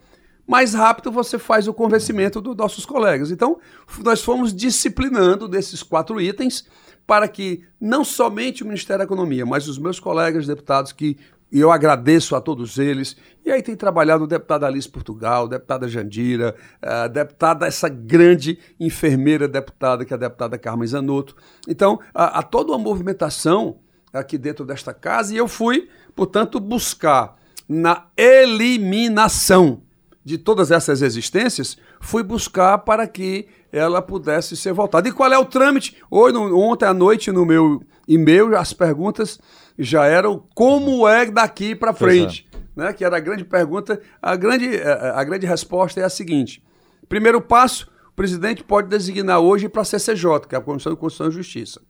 mais 0.45 0.73
rápido 0.73 1.11
você 1.11 1.39
faz 1.39 1.67
o 1.67 1.73
convencimento 1.73 2.41
dos 2.41 2.57
nossos 2.57 2.85
colegas. 2.85 3.31
Então, 3.31 3.59
nós 4.03 4.21
fomos 4.21 4.53
disciplinando 4.53 5.47
desses 5.47 5.81
quatro 5.81 6.19
itens 6.19 6.65
para 7.07 7.27
que 7.27 7.63
não 7.79 8.03
somente 8.03 8.61
o 8.61 8.65
Ministério 8.65 8.99
da 8.99 9.05
Economia, 9.05 9.45
mas 9.45 9.67
os 9.67 9.79
meus 9.79 9.99
colegas 9.99 10.45
deputados 10.45 10.91
que 10.91 11.17
e 11.51 11.59
eu 11.59 11.71
agradeço 11.71 12.35
a 12.35 12.41
todos 12.41 12.77
eles. 12.77 13.15
E 13.45 13.51
aí 13.51 13.61
tem 13.61 13.75
trabalhado 13.75 14.23
o 14.23 14.27
deputado 14.27 14.65
Alice 14.65 14.87
Portugal, 14.87 15.47
deputada 15.47 15.87
Jandira, 15.87 16.55
a 16.81 17.07
deputada, 17.07 17.65
essa 17.65 17.89
grande 17.89 18.59
enfermeira 18.79 19.47
deputada, 19.47 20.05
que 20.05 20.13
é 20.13 20.15
a 20.15 20.19
deputada 20.19 20.57
Carmen 20.57 20.87
Zanotto. 20.87 21.35
Então, 21.67 21.99
há, 22.13 22.43
toda 22.43 22.71
uma 22.71 22.77
movimentação 22.77 23.79
aqui 24.13 24.37
dentro 24.37 24.65
desta 24.65 24.93
casa 24.93 25.33
e 25.33 25.37
eu 25.37 25.47
fui, 25.47 25.89
portanto, 26.15 26.59
buscar 26.59 27.35
na 27.67 28.07
eliminação 28.17 29.81
de 30.23 30.37
todas 30.37 30.69
essas 30.69 31.01
existências, 31.01 31.77
fui 31.99 32.21
buscar 32.21 32.79
para 32.79 33.07
que 33.07 33.47
ela 33.71 34.01
pudesse 34.01 34.55
ser 34.55 34.73
votada. 34.73 35.07
E 35.07 35.11
qual 35.11 35.31
é 35.31 35.37
o 35.37 35.45
trâmite? 35.45 35.95
Hoje, 36.09 36.37
ontem 36.37 36.85
à 36.85 36.93
noite, 36.93 37.31
no 37.31 37.45
meu 37.45 37.81
e-mail, 38.07 38.55
as 38.55 38.73
perguntas 38.73 39.39
já 39.79 40.05
eram 40.05 40.43
como 40.53 41.07
é 41.07 41.25
daqui 41.31 41.73
para 41.73 41.93
frente. 41.93 42.47
É. 42.53 42.59
Né? 42.75 42.93
Que 42.93 43.05
era 43.05 43.15
a 43.15 43.19
grande 43.19 43.45
pergunta. 43.45 43.99
A 44.21 44.35
grande, 44.35 44.65
a, 44.65 44.69
é, 44.69 45.07
é, 45.07 45.09
a 45.15 45.23
grande 45.23 45.47
resposta 45.47 46.01
é 46.01 46.03
a 46.03 46.09
seguinte: 46.09 46.61
primeiro 47.07 47.39
passo, 47.39 47.89
o 48.09 48.13
presidente 48.13 48.61
pode 48.63 48.89
designar 48.89 49.39
hoje 49.39 49.69
para 49.69 49.81
a 49.81 49.85
CCJ, 49.85 50.41
que 50.47 50.55
é 50.55 50.57
a 50.57 50.61
Comissão 50.61 50.91
de 50.91 50.99
Constituição 50.99 51.31
e 51.31 51.31
Justiça. 51.31 51.81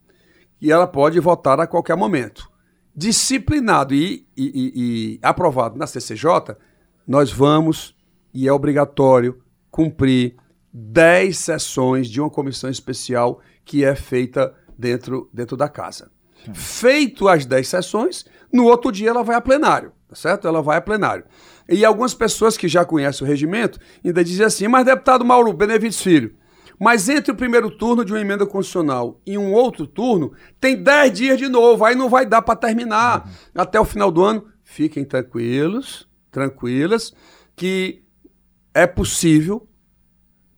E 0.61 0.71
ela 0.71 0.85
pode 0.85 1.19
votar 1.19 1.59
a 1.59 1.65
qualquer 1.65 1.97
momento. 1.97 2.49
Disciplinado 2.95 3.95
e, 3.95 4.27
e, 4.37 4.45
e, 4.45 5.13
e 5.15 5.19
aprovado 5.21 5.77
na 5.77 5.87
CCJ, 5.87 6.55
nós 7.07 7.31
vamos, 7.31 7.95
e 8.33 8.47
é 8.47 8.53
obrigatório, 8.53 9.41
cumprir 9.71 10.35
10 10.71 11.35
sessões 11.37 12.07
de 12.07 12.19
uma 12.19 12.29
comissão 12.29 12.69
especial 12.69 13.39
que 13.63 13.83
é 13.85 13.95
feita 13.95 14.53
dentro, 14.77 15.29
dentro 15.33 15.55
da 15.55 15.69
casa. 15.69 16.11
Feito 16.53 17.27
as 17.27 17.45
10 17.45 17.67
sessões, 17.67 18.25
no 18.51 18.65
outro 18.65 18.91
dia 18.91 19.09
ela 19.09 19.23
vai 19.23 19.35
a 19.35 19.41
plenário, 19.41 19.91
tá 20.07 20.15
certo? 20.15 20.47
Ela 20.47 20.61
vai 20.61 20.77
a 20.77 20.81
plenário. 20.81 21.25
E 21.67 21.85
algumas 21.85 22.13
pessoas 22.13 22.57
que 22.57 22.67
já 22.67 22.83
conhecem 22.83 23.25
o 23.25 23.29
regimento 23.29 23.79
ainda 24.03 24.23
dizem 24.23 24.45
assim, 24.45 24.67
mas 24.67 24.85
deputado 24.85 25.23
Mauro 25.23 25.53
Benevides 25.53 26.01
Filho, 26.01 26.35
mas 26.79 27.09
entre 27.09 27.31
o 27.31 27.35
primeiro 27.35 27.69
turno 27.69 28.05
de 28.05 28.13
uma 28.13 28.21
emenda 28.21 28.45
constitucional 28.45 29.19
e 29.25 29.37
um 29.37 29.51
outro 29.51 29.85
turno, 29.85 30.31
tem 30.61 30.81
10 30.81 31.13
dias 31.13 31.37
de 31.37 31.49
novo, 31.49 31.83
aí 31.83 31.93
não 31.93 32.09
vai 32.09 32.25
dar 32.25 32.41
para 32.41 32.55
terminar 32.55 33.25
uhum. 33.25 33.61
até 33.61 33.79
o 33.79 33.85
final 33.85 34.09
do 34.09 34.23
ano. 34.23 34.47
Fiquem 34.63 35.03
tranquilos, 35.03 36.07
tranquilas, 36.31 37.13
que 37.55 38.01
é 38.73 38.87
possível, 38.87 39.67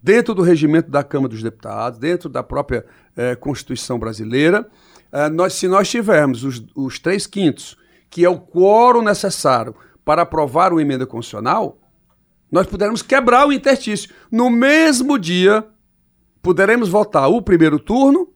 dentro 0.01 0.35
do 0.35 0.43
regimento 0.43 0.91
da 0.91 1.03
Câmara 1.03 1.29
dos 1.29 1.41
Deputados, 1.41 1.97
dentro 1.97 2.29
da 2.29 2.43
própria 2.43 2.85
eh, 3.15 3.35
Constituição 3.35 3.97
brasileira, 3.97 4.69
eh, 5.11 5.29
nós, 5.29 5.53
se 5.53 5.67
nós 5.67 5.89
tivermos 5.89 6.43
os, 6.43 6.63
os 6.75 6.99
três 6.99 7.27
quintos, 7.27 7.77
que 8.09 8.25
é 8.25 8.29
o 8.29 8.39
quórum 8.39 9.01
necessário 9.01 9.75
para 10.03 10.23
aprovar 10.23 10.71
uma 10.71 10.81
emenda 10.81 11.05
constitucional, 11.05 11.77
nós 12.51 12.67
pudermos 12.67 13.01
quebrar 13.01 13.47
o 13.47 13.53
interstício. 13.53 14.13
No 14.29 14.49
mesmo 14.49 15.17
dia, 15.17 15.65
poderemos 16.41 16.89
votar 16.89 17.29
o 17.29 17.41
primeiro 17.41 17.79
turno 17.79 18.27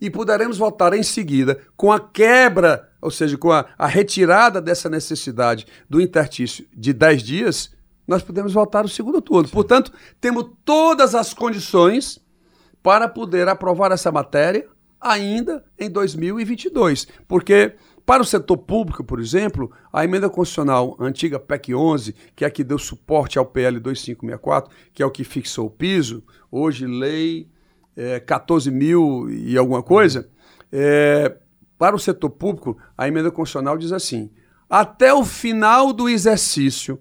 e 0.00 0.08
poderemos 0.08 0.56
votar 0.56 0.94
em 0.94 1.02
seguida 1.02 1.60
com 1.76 1.92
a 1.92 2.00
quebra, 2.00 2.88
ou 3.00 3.10
seja, 3.10 3.36
com 3.36 3.52
a, 3.52 3.66
a 3.76 3.86
retirada 3.86 4.60
dessa 4.60 4.88
necessidade 4.88 5.66
do 5.88 6.00
interstício 6.00 6.66
de 6.74 6.92
10 6.92 7.22
dias, 7.22 7.76
nós 8.06 8.22
podemos 8.22 8.54
votar 8.54 8.84
o 8.84 8.88
segundo 8.88 9.20
turno. 9.20 9.48
Portanto, 9.50 9.92
temos 10.18 10.46
todas 10.64 11.14
as 11.14 11.34
condições 11.34 12.18
para 12.82 13.06
poder 13.06 13.48
aprovar 13.48 13.92
essa 13.92 14.10
matéria 14.10 14.66
ainda 15.00 15.64
em 15.78 15.90
2022, 15.90 17.06
porque 17.26 17.74
para 18.08 18.22
o 18.22 18.24
setor 18.26 18.56
público, 18.56 19.04
por 19.04 19.20
exemplo, 19.20 19.70
a 19.92 20.02
emenda 20.02 20.30
constitucional 20.30 20.96
a 20.98 21.04
antiga 21.04 21.38
PEC 21.38 21.74
11, 21.74 22.14
que 22.34 22.42
é 22.42 22.48
a 22.48 22.50
que 22.50 22.64
deu 22.64 22.78
suporte 22.78 23.38
ao 23.38 23.44
PL 23.44 23.78
2564, 23.78 24.74
que 24.94 25.02
é 25.02 25.06
o 25.06 25.10
que 25.10 25.24
fixou 25.24 25.66
o 25.66 25.70
piso, 25.70 26.24
hoje 26.50 26.86
lei 26.86 27.50
é, 27.94 28.18
14 28.18 28.70
mil 28.70 29.28
e 29.30 29.58
alguma 29.58 29.82
coisa, 29.82 30.28
é, 30.72 31.36
para 31.76 31.94
o 31.94 31.98
setor 31.98 32.30
público, 32.30 32.78
a 32.96 33.06
emenda 33.06 33.30
constitucional 33.30 33.76
diz 33.76 33.92
assim: 33.92 34.30
até 34.70 35.12
o 35.12 35.24
final 35.24 35.92
do 35.92 36.08
exercício 36.08 36.98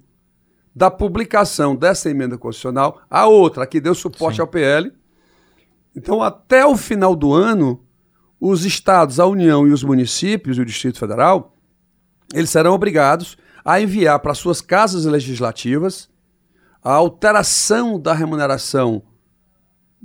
da 0.75 0.91
publicação 0.91 1.75
dessa 1.75 2.09
emenda 2.09 2.37
constitucional, 2.37 3.01
a 3.09 3.27
outra, 3.27 3.65
que 3.65 3.79
deu 3.79 3.95
suporte 3.95 4.35
Sim. 4.35 4.41
ao 4.41 4.47
PL, 4.47 4.91
então 5.95 6.21
até 6.21 6.65
o 6.65 6.77
final 6.77 7.15
do 7.15 7.33
ano, 7.33 7.83
os 8.39 8.65
estados, 8.65 9.19
a 9.19 9.25
União 9.25 9.67
e 9.67 9.71
os 9.71 9.83
municípios 9.83 10.57
e 10.57 10.61
o 10.61 10.65
Distrito 10.65 10.99
Federal, 10.99 11.55
eles 12.33 12.49
serão 12.49 12.73
obrigados 12.73 13.37
a 13.63 13.81
enviar 13.81 14.19
para 14.19 14.33
suas 14.33 14.61
casas 14.61 15.05
legislativas 15.05 16.09
a 16.83 16.93
alteração 16.93 17.99
da 17.99 18.13
remuneração 18.13 19.01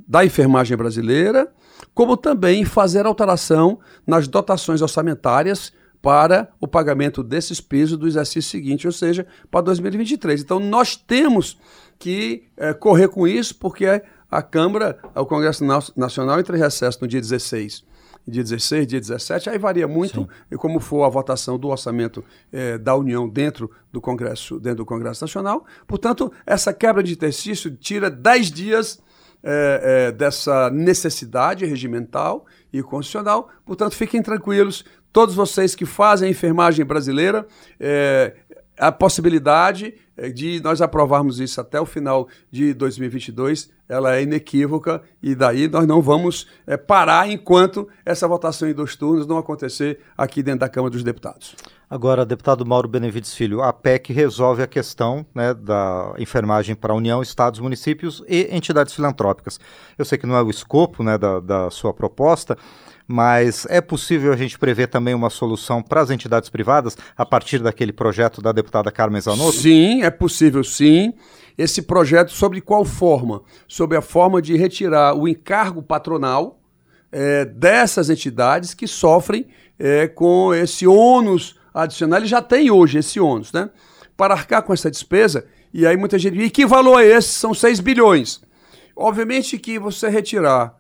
da 0.09 0.25
enfermagem 0.25 0.77
brasileira, 0.77 1.53
como 1.95 2.17
também 2.17 2.65
fazer 2.65 3.07
alteração 3.07 3.79
nas 4.07 4.27
dotações 4.27 4.81
orçamentárias 4.81 5.73
para 6.01 6.49
o 6.61 6.67
pagamento 6.67 7.23
desses 7.23 7.61
pisos 7.61 7.97
do 7.97 8.09
exercício 8.09 8.51
seguinte, 8.51 8.87
ou 8.87 8.93
seja, 8.93 9.27
para 9.51 9.61
2023. 9.61 10.43
Então, 10.43 10.59
nós 10.59 10.97
temos 10.97 11.59
que 11.99 12.49
é, 12.57 12.73
correr 12.73 13.09
com 13.09 13.29
isso, 13.29 13.55
porque 13.55 14.03
a 14.29 14.43
Câmara, 14.43 14.99
o 15.15 15.27
Congresso 15.27 15.65
Nacional, 15.95 16.41
entre 16.41 16.57
recesso 16.57 16.99
no 17.01 17.07
dia 17.07 17.21
16 17.21 17.85
dia 18.27 18.43
16, 18.43 18.87
dia 18.87 19.01
17, 19.01 19.51
aí 19.51 19.59
varia 19.59 19.89
muito 19.89 20.29
e 20.51 20.57
como 20.57 20.79
for 20.81 21.05
a 21.05 21.09
votação 21.09 21.59
do 21.59 21.69
orçamento 21.69 22.25
eh, 22.53 22.79
da 22.79 22.95
União 22.95 23.29
dentro 23.29 23.71
do 23.93 24.01
Congresso, 24.01 24.61
dentro 24.61 24.79
do 24.79 24.87
Congresso 24.87 25.25
Nacional. 25.25 25.65
Portanto, 25.87 26.33
essa 26.47 26.73
quebra 26.73 27.03
de 27.03 27.15
exercício 27.15 27.71
tira 27.77 28.11
10 28.11 28.51
dias 28.51 29.03
eh, 29.43 30.13
dessa 30.13 30.71
necessidade 30.71 31.67
regimental 31.67 32.47
e 32.73 32.83
constitucional. 32.83 33.49
Portanto, 33.67 33.97
fiquem 33.97 34.23
tranquilos, 34.23 34.85
todos 35.13 35.35
vocês 35.35 35.75
que 35.75 35.85
fazem 35.85 36.29
a 36.29 36.31
enfermagem 36.31 36.85
brasileira, 36.85 37.47
a 38.79 38.91
possibilidade 38.91 39.95
eh, 40.17 40.31
de 40.31 40.61
nós 40.61 40.81
aprovarmos 40.81 41.41
isso 41.41 41.61
até 41.61 41.81
o 41.81 41.87
final 41.87 42.29
de 42.51 42.75
2022, 42.75 43.71
ela 43.93 44.17
é 44.17 44.23
inequívoca 44.23 45.03
e 45.23 45.35
daí 45.35 45.69
nós 45.69 45.87
não 45.87 46.01
vamos 46.01 46.47
é, 46.67 46.79
parar 46.79 47.29
enquanto 47.29 47.87
essa 48.07 48.27
votação 48.27 48.67
em 48.67 48.73
dois 48.73 48.97
turnos 48.97 49.27
não 49.27 49.37
acontecer 49.37 50.01
aqui 50.17 50.43
dentro 50.43 50.61
da 50.61 50.69
Câmara 50.69 50.91
dos 50.91 51.05
Deputados. 51.05 51.55
Agora, 51.91 52.25
deputado 52.25 52.65
Mauro 52.65 52.89
Benevides 52.89 53.35
Filho, 53.35 53.61
a 53.61 53.71
PEC 53.71 54.15
resolve 54.15 54.63
a 54.63 54.67
questão 54.67 55.27
né, 55.35 55.53
da 55.53 56.15
enfermagem 56.19 56.75
para 56.75 56.95
a 56.95 56.97
União, 56.97 57.21
Estados, 57.21 57.61
municípios 57.61 58.25
e 58.27 58.49
entidades 58.51 58.95
filantrópicas. 58.95 59.61
Eu 59.99 60.07
sei 60.07 60.17
que 60.17 60.27
não 60.27 60.35
é 60.35 60.43
o 60.43 60.49
escopo 60.49 61.03
né, 61.03 61.19
da, 61.19 61.39
da 61.39 61.71
sua 61.71 61.93
proposta, 61.93 62.57
mas 63.07 63.67
é 63.69 63.83
possível 63.83 64.33
a 64.33 64.37
gente 64.37 64.59
prever 64.59 64.87
também 64.87 65.13
uma 65.13 65.29
solução 65.29 65.83
para 65.83 66.01
as 66.01 66.09
entidades 66.09 66.49
privadas 66.49 66.97
a 67.15 67.27
partir 67.27 67.59
daquele 67.59 67.93
projeto 67.93 68.41
da 68.41 68.53
deputada 68.53 68.91
Carmen 68.91 69.21
Zanotto? 69.21 69.53
Sim, 69.53 70.03
é 70.03 70.11
possível 70.11 70.65
sim. 70.65 71.13
Esse 71.57 71.83
projeto 71.83 72.33
sobre 72.33 72.61
qual 72.61 72.85
forma? 72.85 73.43
Sobre 73.69 73.97
a 73.97 74.03
forma 74.03 74.41
de 74.41 74.57
retirar 74.57 75.15
o 75.15 75.29
encargo 75.29 75.83
patronal 75.83 76.61
é, 77.11 77.45
dessas 77.45 78.09
entidades 78.09 78.75
que 78.75 78.87
sofrem 78.87 79.47
é, 79.79 80.09
com 80.09 80.55
esse 80.55 80.87
ônus 80.87 81.59
adicional. 81.75 82.19
Ele 82.19 82.27
já 82.27 82.41
tem 82.41 82.71
hoje 82.71 82.99
esse 82.99 83.21
ônus, 83.21 83.53
né? 83.53 83.71
Para 84.17 84.35
arcar 84.35 84.63
com 84.63 84.73
essa 84.73 84.91
despesa, 84.91 85.47
e 85.73 85.87
aí 85.87 85.97
muita 85.97 86.19
gente 86.19 86.37
diz, 86.37 86.47
e 86.47 86.51
que 86.51 86.67
valor 86.67 87.01
é 87.01 87.07
esse? 87.07 87.29
São 87.29 87.55
6 87.55 87.81
bilhões. 87.81 88.43
Obviamente 88.95 89.59
que 89.59 89.79
você 89.79 90.09
retirar 90.09 90.77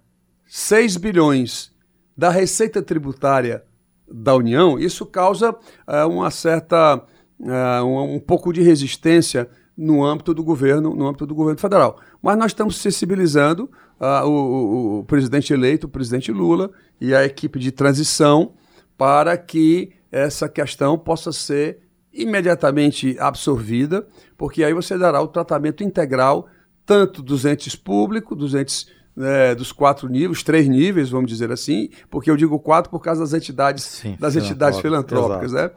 6 0.46 0.98
bilhões 0.98 1.72
da 2.16 2.30
receita 2.30 2.82
tributária 2.82 3.64
da 4.06 4.34
União, 4.34 4.78
isso 4.78 5.06
causa 5.06 5.50
uh, 5.50 6.08
uma 6.08 6.30
certa 6.30 7.02
uh, 7.40 7.84
um, 7.84 8.16
um, 8.16 8.20
pouco 8.20 8.52
de 8.52 8.60
resistência 8.60 9.48
no 9.76 10.04
âmbito 10.04 10.34
do 10.34 10.44
governo, 10.44 10.94
no 10.94 11.08
âmbito 11.08 11.26
do 11.26 11.34
governo 11.34 11.58
federal. 11.58 11.98
Mas 12.20 12.36
nós 12.36 12.46
estamos 12.52 12.76
sensibilizando 12.76 13.70
uh, 14.00 14.26
o, 14.26 14.30
o, 14.30 14.98
o, 14.98 15.04
presidente 15.04 15.52
eleito, 15.52 15.86
o 15.86 15.90
presidente 15.90 16.30
Lula 16.30 16.70
e 17.00 17.14
a 17.14 17.24
equipe 17.24 17.58
de 17.58 17.72
transição 17.72 18.52
para 18.96 19.36
que 19.36 19.92
essa 20.10 20.48
questão 20.48 20.98
possa 20.98 21.32
ser 21.32 21.80
imediatamente 22.12 23.16
absorvida, 23.18 24.06
porque 24.36 24.62
aí 24.62 24.74
você 24.74 24.98
dará 24.98 25.20
o 25.22 25.28
tratamento 25.28 25.82
integral 25.82 26.46
tanto 26.84 27.22
dos 27.22 27.44
entes 27.44 27.74
públicos, 27.74 28.36
dos 28.36 28.54
entes 28.54 28.86
é, 29.18 29.54
dos 29.54 29.72
quatro 29.72 30.08
níveis, 30.08 30.42
três 30.42 30.68
níveis, 30.68 31.10
vamos 31.10 31.30
dizer 31.30 31.50
assim, 31.52 31.90
porque 32.10 32.30
eu 32.30 32.36
digo 32.36 32.58
quatro 32.58 32.90
por 32.90 33.00
causa 33.00 33.20
das 33.20 33.34
entidades, 33.34 33.84
Sim, 33.84 34.16
das 34.18 34.36
entidades 34.36 34.80
filantrópicas, 34.80 35.52
né? 35.52 35.70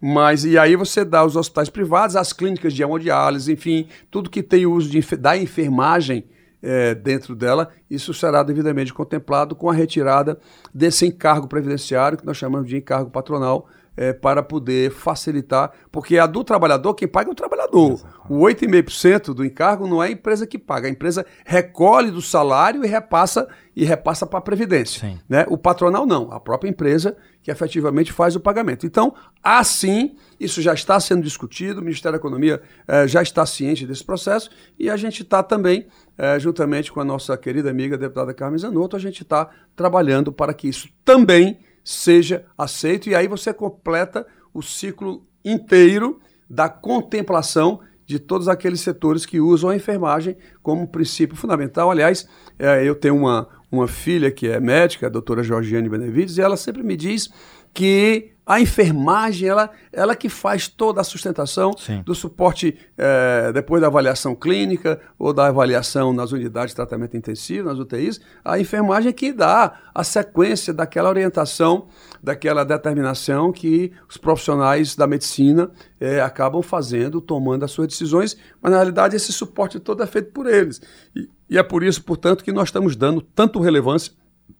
Mas 0.00 0.44
e 0.44 0.58
aí 0.58 0.74
você 0.74 1.04
dá 1.04 1.24
os 1.24 1.36
hospitais 1.36 1.68
privados, 1.68 2.16
as 2.16 2.32
clínicas 2.32 2.74
de 2.74 2.82
hemodiálise, 2.82 3.52
enfim, 3.52 3.86
tudo 4.10 4.28
que 4.28 4.42
tem 4.42 4.66
uso 4.66 4.90
de, 4.90 5.00
da 5.16 5.36
enfermagem 5.36 6.24
é, 6.60 6.94
dentro 6.94 7.34
dela, 7.34 7.70
isso 7.90 8.12
será 8.14 8.42
devidamente 8.42 8.92
contemplado 8.92 9.54
com 9.54 9.70
a 9.70 9.74
retirada 9.74 10.38
desse 10.72 11.06
encargo 11.06 11.48
previdenciário 11.48 12.18
que 12.18 12.26
nós 12.26 12.36
chamamos 12.36 12.68
de 12.68 12.76
encargo 12.76 13.10
patronal 13.10 13.68
é, 13.96 14.12
para 14.12 14.42
poder 14.42 14.90
facilitar, 14.90 15.72
porque 15.90 16.18
a 16.18 16.26
do 16.26 16.42
trabalhador, 16.42 16.94
quem 16.94 17.06
paga 17.06 17.28
é 17.28 17.32
o 17.32 17.34
trabalhador. 17.34 18.00
O 18.28 18.40
8,5% 18.40 19.34
do 19.34 19.44
encargo 19.44 19.86
não 19.86 20.02
é 20.02 20.08
a 20.08 20.10
empresa 20.10 20.46
que 20.46 20.58
paga, 20.58 20.88
a 20.88 20.90
empresa 20.90 21.26
recolhe 21.44 22.10
do 22.10 22.22
salário 22.22 22.84
e 22.84 22.88
repassa 22.88 23.46
e 23.74 23.84
repassa 23.84 24.26
para 24.26 24.38
a 24.38 24.42
Previdência. 24.42 25.18
Né? 25.28 25.46
O 25.48 25.56
patronal 25.56 26.04
não, 26.06 26.30
a 26.30 26.38
própria 26.38 26.68
empresa 26.68 27.16
que 27.42 27.50
efetivamente 27.50 28.12
faz 28.12 28.36
o 28.36 28.40
pagamento. 28.40 28.86
Então, 28.86 29.14
assim, 29.42 30.14
isso 30.38 30.62
já 30.62 30.74
está 30.74 31.00
sendo 31.00 31.22
discutido, 31.22 31.80
o 31.80 31.84
Ministério 31.84 32.18
da 32.18 32.20
Economia 32.20 32.62
eh, 32.86 33.08
já 33.08 33.22
está 33.22 33.44
ciente 33.44 33.86
desse 33.86 34.04
processo 34.04 34.50
e 34.78 34.88
a 34.88 34.96
gente 34.96 35.22
está 35.22 35.42
também, 35.42 35.86
eh, 36.16 36.38
juntamente 36.38 36.92
com 36.92 37.00
a 37.00 37.04
nossa 37.04 37.36
querida 37.36 37.70
amiga 37.70 37.96
a 37.96 37.98
deputada 37.98 38.32
Carmen 38.32 38.58
Zanotto, 38.58 38.94
a 38.94 39.00
gente 39.00 39.22
está 39.22 39.48
trabalhando 39.74 40.32
para 40.32 40.54
que 40.54 40.68
isso 40.68 40.88
também 41.04 41.58
seja 41.84 42.44
aceito, 42.56 43.08
e 43.08 43.14
aí 43.14 43.26
você 43.26 43.52
completa 43.52 44.26
o 44.52 44.62
ciclo 44.62 45.26
inteiro 45.44 46.20
da 46.48 46.68
contemplação 46.68 47.80
de 48.04 48.18
todos 48.18 48.48
aqueles 48.48 48.80
setores 48.80 49.24
que 49.24 49.40
usam 49.40 49.70
a 49.70 49.76
enfermagem 49.76 50.36
como 50.62 50.88
princípio 50.88 51.36
fundamental. 51.36 51.90
Aliás, 51.90 52.28
é, 52.58 52.86
eu 52.86 52.94
tenho 52.94 53.16
uma, 53.16 53.48
uma 53.70 53.88
filha 53.88 54.30
que 54.30 54.48
é 54.48 54.60
médica, 54.60 55.06
a 55.06 55.10
doutora 55.10 55.42
Georgiane 55.42 55.88
Benevides, 55.88 56.36
e 56.36 56.42
ela 56.42 56.56
sempre 56.56 56.82
me 56.82 56.96
diz 56.96 57.30
que 57.72 58.31
a 58.44 58.60
enfermagem, 58.60 59.48
ela, 59.48 59.70
ela 59.92 60.16
que 60.16 60.28
faz 60.28 60.66
toda 60.66 61.00
a 61.00 61.04
sustentação 61.04 61.72
Sim. 61.78 62.02
do 62.02 62.12
suporte 62.12 62.76
é, 62.98 63.52
depois 63.52 63.80
da 63.80 63.86
avaliação 63.86 64.34
clínica 64.34 65.00
ou 65.16 65.32
da 65.32 65.46
avaliação 65.46 66.12
nas 66.12 66.32
unidades 66.32 66.70
de 66.70 66.76
tratamento 66.76 67.16
intensivo, 67.16 67.68
nas 67.68 67.78
UTIs, 67.78 68.20
a 68.44 68.58
enfermagem 68.58 69.10
é 69.10 69.12
que 69.12 69.32
dá 69.32 69.80
a 69.94 70.02
sequência 70.02 70.74
daquela 70.74 71.08
orientação, 71.08 71.86
daquela 72.20 72.64
determinação 72.64 73.52
que 73.52 73.92
os 74.08 74.16
profissionais 74.16 74.96
da 74.96 75.06
medicina 75.06 75.70
é, 76.00 76.20
acabam 76.20 76.62
fazendo, 76.62 77.20
tomando 77.20 77.64
as 77.64 77.70
suas 77.70 77.86
decisões, 77.86 78.36
mas 78.60 78.72
na 78.72 78.78
realidade 78.78 79.14
esse 79.14 79.32
suporte 79.32 79.78
todo 79.78 80.02
é 80.02 80.06
feito 80.06 80.32
por 80.32 80.48
eles. 80.48 80.80
E, 81.14 81.28
e 81.48 81.58
é 81.58 81.62
por 81.62 81.84
isso, 81.84 82.02
portanto, 82.02 82.42
que 82.42 82.50
nós 82.50 82.68
estamos 82.68 82.96
dando 82.96 83.20
tanto 83.20 83.60
relevância 83.60 84.12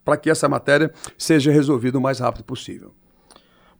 para 0.04 0.16
que 0.16 0.30
essa 0.30 0.48
matéria 0.48 0.92
seja 1.18 1.50
resolvida 1.50 1.98
o 1.98 2.00
mais 2.00 2.20
rápido 2.20 2.44
possível. 2.44 2.94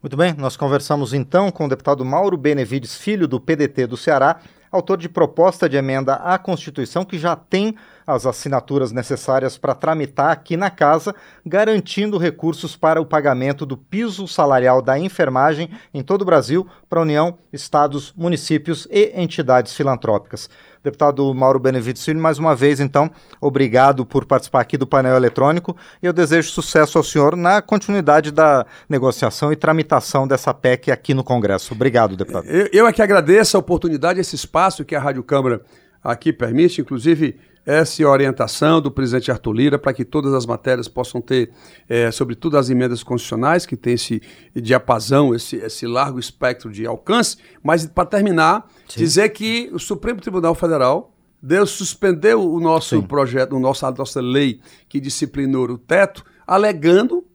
Muito 0.02 0.16
bem, 0.16 0.34
nós 0.36 0.56
conversamos 0.56 1.14
então 1.14 1.48
com 1.48 1.66
o 1.66 1.68
deputado 1.68 2.04
Mauro 2.04 2.36
Benevides 2.36 2.96
Filho, 2.96 3.28
do 3.28 3.38
PDT 3.38 3.86
do 3.86 3.96
Ceará, 3.96 4.40
autor 4.68 4.98
de 4.98 5.08
proposta 5.08 5.68
de 5.68 5.76
emenda 5.76 6.14
à 6.14 6.36
Constituição 6.38 7.04
que 7.04 7.16
já 7.16 7.36
tem 7.36 7.76
as 8.04 8.26
assinaturas 8.26 8.90
necessárias 8.90 9.56
para 9.56 9.76
tramitar 9.76 10.32
aqui 10.32 10.56
na 10.56 10.70
casa, 10.70 11.14
garantindo 11.46 12.18
recursos 12.18 12.74
para 12.74 13.00
o 13.00 13.06
pagamento 13.06 13.64
do 13.64 13.76
piso 13.76 14.26
salarial 14.26 14.82
da 14.82 14.98
enfermagem 14.98 15.70
em 15.94 16.02
todo 16.02 16.22
o 16.22 16.26
Brasil 16.26 16.66
para 16.88 16.98
a 16.98 17.02
União, 17.02 17.38
estados, 17.52 18.12
municípios 18.16 18.88
e 18.90 19.12
entidades 19.14 19.72
filantrópicas. 19.72 20.50
Deputado 20.82 21.32
Mauro 21.32 21.60
Benevides 21.60 22.06
mais 22.14 22.38
uma 22.38 22.56
vez, 22.56 22.80
então, 22.80 23.08
obrigado 23.40 24.04
por 24.04 24.24
participar 24.24 24.60
aqui 24.60 24.76
do 24.76 24.86
painel 24.86 25.14
eletrônico 25.14 25.76
e 26.02 26.06
eu 26.06 26.12
desejo 26.12 26.50
sucesso 26.50 26.98
ao 26.98 27.04
senhor 27.04 27.36
na 27.36 27.62
continuidade 27.62 28.32
da 28.32 28.66
negociação 28.88 29.52
e 29.52 29.56
tramitação 29.56 30.26
dessa 30.26 30.52
PEC 30.52 30.90
aqui 30.90 31.14
no 31.14 31.22
Congresso. 31.22 31.72
Obrigado, 31.72 32.16
deputado. 32.16 32.46
Eu, 32.46 32.68
eu 32.72 32.86
é 32.86 32.92
que 32.92 33.00
agradeço 33.00 33.56
a 33.56 33.60
oportunidade, 33.60 34.18
esse 34.18 34.34
espaço 34.34 34.84
que 34.84 34.96
a 34.96 35.00
Rádio 35.00 35.22
Câmara 35.22 35.62
aqui 36.02 36.32
permite, 36.32 36.80
inclusive 36.80 37.38
essa 37.64 38.04
orientação 38.08 38.80
do 38.80 38.90
presidente 38.90 39.30
Arthur 39.30 39.52
Lira 39.52 39.78
para 39.78 39.92
que 39.92 40.04
todas 40.04 40.34
as 40.34 40.44
matérias 40.44 40.88
possam 40.88 41.20
ter, 41.20 41.52
é, 41.88 42.10
sobretudo 42.10 42.58
as 42.58 42.68
emendas 42.68 43.02
constitucionais, 43.04 43.64
que 43.64 43.76
tem 43.76 43.94
esse 43.94 44.20
diapasão, 44.54 45.32
esse, 45.34 45.56
esse 45.56 45.86
largo 45.86 46.18
espectro 46.18 46.70
de 46.72 46.84
alcance. 46.84 47.36
Mas, 47.62 47.86
para 47.86 48.04
terminar, 48.04 48.68
Sim. 48.88 48.98
dizer 48.98 49.28
que 49.28 49.70
o 49.72 49.78
Supremo 49.78 50.20
Tribunal 50.20 50.54
Federal 50.54 51.12
Deus 51.42 51.70
suspendeu 51.70 52.40
o 52.40 52.60
nosso 52.60 52.96
Sim. 52.96 53.02
projeto, 53.02 53.56
o 53.56 53.58
nosso, 53.58 53.84
a 53.84 53.90
nossa 53.90 54.20
lei 54.20 54.60
que 54.88 55.00
disciplinou 55.00 55.68
o 55.68 55.76
teto, 55.76 56.24
alegando 56.46 57.26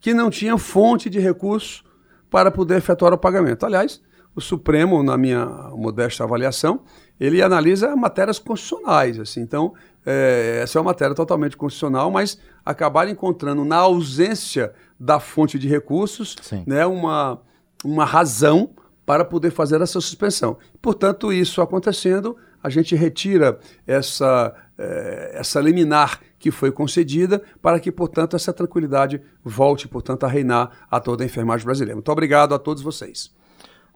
que 0.00 0.14
não 0.14 0.30
tinha 0.30 0.56
fonte 0.56 1.10
de 1.10 1.18
recurso 1.18 1.84
para 2.30 2.50
poder 2.50 2.78
efetuar 2.78 3.12
o 3.12 3.18
pagamento. 3.18 3.66
Aliás, 3.66 4.00
o 4.34 4.40
Supremo, 4.40 5.02
na 5.02 5.18
minha 5.18 5.44
modesta 5.74 6.24
avaliação, 6.24 6.80
ele 7.20 7.42
analisa 7.42 7.94
matérias 7.94 8.38
constitucionais. 8.38 9.20
Assim, 9.20 9.40
então, 9.40 9.74
é, 10.06 10.60
essa 10.62 10.78
é 10.78 10.80
uma 10.80 10.90
matéria 10.90 11.14
totalmente 11.14 11.56
constitucional, 11.56 12.10
mas 12.10 12.40
acabar 12.64 13.06
encontrando 13.08 13.64
na 13.64 13.76
ausência 13.76 14.72
da 14.98 15.20
fonte 15.20 15.58
de 15.58 15.68
recursos 15.68 16.34
né, 16.66 16.86
uma, 16.86 17.40
uma 17.84 18.04
razão 18.04 18.70
para 19.04 19.24
poder 19.24 19.50
fazer 19.50 19.80
essa 19.80 20.00
suspensão. 20.00 20.56
Portanto, 20.80 21.32
isso 21.32 21.60
acontecendo, 21.60 22.36
a 22.62 22.70
gente 22.70 22.94
retira 22.94 23.58
essa, 23.86 24.54
é, 24.78 25.32
essa 25.34 25.60
liminar 25.60 26.20
que 26.38 26.50
foi 26.50 26.72
concedida 26.72 27.42
para 27.60 27.78
que, 27.78 27.92
portanto, 27.92 28.36
essa 28.36 28.52
tranquilidade 28.52 29.20
volte, 29.44 29.86
portanto, 29.86 30.24
a 30.24 30.28
reinar 30.28 30.86
a 30.90 30.98
toda 31.00 31.22
a 31.22 31.26
enfermagem 31.26 31.66
brasileira. 31.66 31.96
Muito 31.96 32.10
obrigado 32.10 32.54
a 32.54 32.58
todos 32.58 32.82
vocês. 32.82 33.30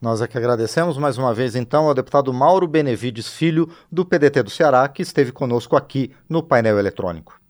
Nós 0.04 0.20
é 0.20 0.28
que 0.28 0.37
agradecemos 0.37 0.99
mais 0.99 1.16
uma 1.16 1.32
vez, 1.32 1.56
então, 1.56 1.88
ao 1.88 1.94
deputado 1.94 2.30
Mauro 2.30 2.68
Benevides 2.68 3.26
Filho, 3.26 3.70
do 3.90 4.04
PDT 4.04 4.42
do 4.42 4.50
Ceará, 4.50 4.87
que 4.87 5.00
esteve 5.00 5.32
conosco 5.32 5.76
aqui 5.76 6.12
no 6.28 6.42
painel 6.42 6.78
eletrônico. 6.78 7.40